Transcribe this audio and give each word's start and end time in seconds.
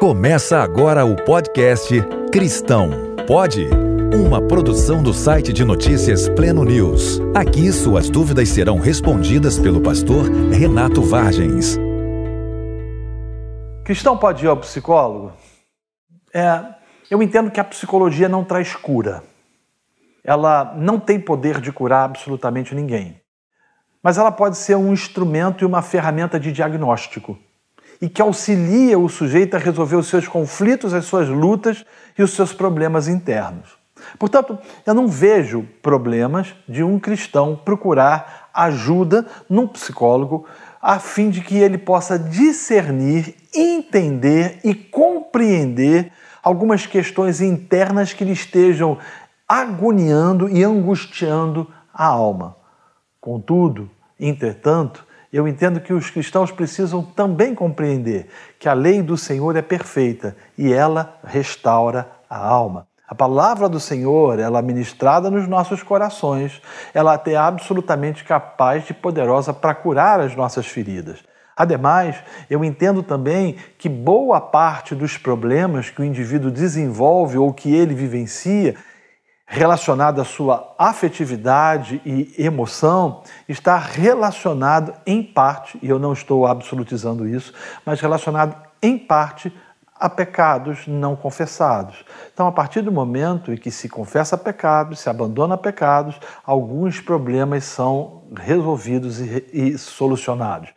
Começa 0.00 0.62
agora 0.62 1.04
o 1.04 1.14
podcast 1.14 1.94
Cristão 2.32 2.88
Pode? 3.26 3.68
Uma 4.14 4.40
produção 4.40 5.02
do 5.02 5.12
site 5.12 5.52
de 5.52 5.62
notícias 5.62 6.26
Pleno 6.26 6.64
News. 6.64 7.20
Aqui 7.34 7.70
suas 7.70 8.08
dúvidas 8.08 8.48
serão 8.48 8.78
respondidas 8.78 9.58
pelo 9.58 9.82
pastor 9.82 10.24
Renato 10.50 11.02
Vargens. 11.02 11.76
Cristão 13.84 14.16
pode 14.16 14.42
ir 14.42 14.48
ao 14.48 14.56
psicólogo? 14.56 15.34
É, 16.32 16.64
eu 17.10 17.22
entendo 17.22 17.50
que 17.50 17.60
a 17.60 17.64
psicologia 17.64 18.26
não 18.26 18.42
traz 18.42 18.74
cura. 18.74 19.22
Ela 20.24 20.74
não 20.78 20.98
tem 20.98 21.20
poder 21.20 21.60
de 21.60 21.70
curar 21.70 22.06
absolutamente 22.06 22.74
ninguém. 22.74 23.20
Mas 24.02 24.16
ela 24.16 24.32
pode 24.32 24.56
ser 24.56 24.76
um 24.76 24.94
instrumento 24.94 25.62
e 25.62 25.66
uma 25.66 25.82
ferramenta 25.82 26.40
de 26.40 26.50
diagnóstico 26.50 27.38
e 28.00 28.08
que 28.08 28.22
auxilia 28.22 28.98
o 28.98 29.08
sujeito 29.08 29.54
a 29.54 29.58
resolver 29.58 29.96
os 29.96 30.08
seus 30.08 30.26
conflitos, 30.26 30.94
as 30.94 31.04
suas 31.04 31.28
lutas 31.28 31.84
e 32.18 32.22
os 32.22 32.32
seus 32.32 32.52
problemas 32.52 33.08
internos. 33.08 33.78
Portanto, 34.18 34.58
eu 34.86 34.94
não 34.94 35.06
vejo 35.06 35.66
problemas 35.82 36.54
de 36.66 36.82
um 36.82 36.98
cristão 36.98 37.60
procurar 37.62 38.48
ajuda 38.54 39.26
num 39.48 39.66
psicólogo 39.66 40.46
a 40.80 40.98
fim 40.98 41.28
de 41.28 41.42
que 41.42 41.58
ele 41.58 41.76
possa 41.76 42.18
discernir, 42.18 43.34
entender 43.54 44.60
e 44.64 44.74
compreender 44.74 46.10
algumas 46.42 46.86
questões 46.86 47.42
internas 47.42 48.14
que 48.14 48.24
lhe 48.24 48.32
estejam 48.32 48.96
agoniando 49.46 50.48
e 50.48 50.64
angustiando 50.64 51.68
a 51.92 52.06
alma. 52.06 52.56
Contudo, 53.20 53.90
entretanto, 54.18 55.04
eu 55.32 55.46
entendo 55.46 55.80
que 55.80 55.92
os 55.92 56.10
cristãos 56.10 56.50
precisam 56.50 57.02
também 57.02 57.54
compreender 57.54 58.28
que 58.58 58.68
a 58.68 58.72
lei 58.72 59.00
do 59.02 59.16
Senhor 59.16 59.54
é 59.56 59.62
perfeita 59.62 60.36
e 60.58 60.72
ela 60.72 61.18
restaura 61.24 62.10
a 62.28 62.36
alma. 62.36 62.88
A 63.06 63.14
palavra 63.14 63.68
do 63.68 63.80
Senhor, 63.80 64.38
ela 64.38 64.62
ministrada 64.62 65.30
nos 65.30 65.48
nossos 65.48 65.82
corações, 65.82 66.62
ela 66.94 67.20
é 67.26 67.36
absolutamente 67.36 68.22
capaz 68.22 68.86
de 68.86 68.94
poderosa 68.94 69.52
para 69.52 69.74
curar 69.74 70.20
as 70.20 70.36
nossas 70.36 70.66
feridas. 70.66 71.18
Ademais, 71.56 72.16
eu 72.48 72.64
entendo 72.64 73.02
também 73.02 73.56
que 73.76 73.88
boa 73.88 74.40
parte 74.40 74.94
dos 74.94 75.18
problemas 75.18 75.90
que 75.90 76.00
o 76.00 76.04
indivíduo 76.04 76.50
desenvolve 76.50 77.36
ou 77.36 77.52
que 77.52 77.74
ele 77.74 77.94
vivencia 77.94 78.76
relacionado 79.52 80.20
à 80.20 80.24
sua 80.24 80.76
afetividade 80.78 82.00
e 82.06 82.32
emoção 82.38 83.24
está 83.48 83.76
relacionado 83.76 84.94
em 85.04 85.24
parte, 85.24 85.76
e 85.82 85.88
eu 85.88 85.98
não 85.98 86.12
estou 86.12 86.46
absolutizando 86.46 87.26
isso, 87.26 87.52
mas 87.84 88.00
relacionado 88.00 88.54
em 88.80 88.96
parte 88.96 89.52
a 89.98 90.08
pecados 90.08 90.86
não 90.86 91.16
confessados. 91.16 92.04
Então, 92.32 92.46
a 92.46 92.52
partir 92.52 92.80
do 92.80 92.92
momento 92.92 93.52
em 93.52 93.56
que 93.56 93.72
se 93.72 93.88
confessa 93.88 94.38
pecados, 94.38 95.00
se 95.00 95.10
abandona 95.10 95.58
pecados, 95.58 96.20
alguns 96.46 97.00
problemas 97.00 97.64
são 97.64 98.22
resolvidos 98.32 99.20
e, 99.20 99.44
e 99.52 99.76
solucionados. 99.76 100.70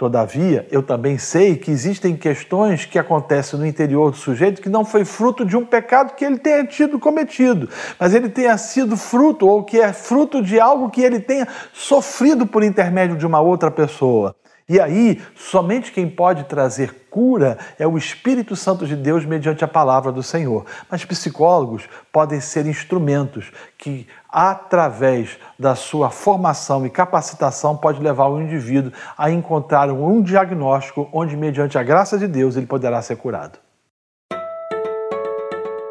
Todavia, 0.00 0.66
eu 0.70 0.82
também 0.82 1.18
sei 1.18 1.56
que 1.56 1.70
existem 1.70 2.16
questões 2.16 2.86
que 2.86 2.98
acontecem 2.98 3.58
no 3.58 3.66
interior 3.66 4.10
do 4.10 4.16
sujeito 4.16 4.62
que 4.62 4.68
não 4.70 4.82
foi 4.82 5.04
fruto 5.04 5.44
de 5.44 5.58
um 5.58 5.62
pecado 5.62 6.14
que 6.14 6.24
ele 6.24 6.38
tenha 6.38 6.64
tido 6.64 6.98
cometido, 6.98 7.68
mas 7.98 8.14
ele 8.14 8.30
tenha 8.30 8.56
sido 8.56 8.96
fruto 8.96 9.46
ou 9.46 9.62
que 9.62 9.78
é 9.78 9.92
fruto 9.92 10.42
de 10.42 10.58
algo 10.58 10.88
que 10.88 11.02
ele 11.02 11.20
tenha 11.20 11.46
sofrido 11.74 12.46
por 12.46 12.64
intermédio 12.64 13.14
de 13.14 13.26
uma 13.26 13.42
outra 13.42 13.70
pessoa. 13.70 14.34
E 14.70 14.78
aí, 14.78 15.20
somente 15.34 15.90
quem 15.90 16.08
pode 16.08 16.44
trazer 16.44 17.08
cura 17.10 17.58
é 17.76 17.84
o 17.88 17.98
Espírito 17.98 18.54
Santo 18.54 18.86
de 18.86 18.94
Deus 18.94 19.24
mediante 19.24 19.64
a 19.64 19.68
palavra 19.68 20.12
do 20.12 20.22
Senhor. 20.22 20.64
Mas 20.88 21.04
psicólogos 21.04 21.88
podem 22.12 22.40
ser 22.40 22.66
instrumentos 22.66 23.50
que, 23.76 24.06
através 24.28 25.36
da 25.58 25.74
sua 25.74 26.08
formação 26.08 26.86
e 26.86 26.90
capacitação, 26.90 27.76
pode 27.76 28.00
levar 28.00 28.28
o 28.28 28.40
indivíduo 28.40 28.92
a 29.18 29.28
encontrar 29.28 29.90
um 29.90 30.22
diagnóstico 30.22 31.08
onde, 31.12 31.36
mediante 31.36 31.76
a 31.76 31.82
graça 31.82 32.16
de 32.16 32.28
Deus, 32.28 32.54
ele 32.54 32.66
poderá 32.66 33.02
ser 33.02 33.16
curado. 33.16 33.58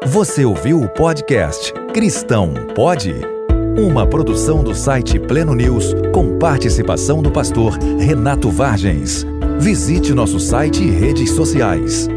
Você 0.06 0.42
ouviu 0.46 0.80
o 0.80 0.88
podcast 0.88 1.74
Cristão 1.92 2.54
Pode? 2.74 3.29
Uma 3.76 4.06
produção 4.06 4.62
do 4.62 4.74
site 4.74 5.18
Pleno 5.18 5.54
News 5.54 5.94
com 6.12 6.38
participação 6.38 7.22
do 7.22 7.30
pastor 7.30 7.78
Renato 7.98 8.50
Vargens. 8.50 9.24
Visite 9.58 10.12
nosso 10.12 10.40
site 10.40 10.82
e 10.82 10.90
redes 10.90 11.30
sociais. 11.30 12.08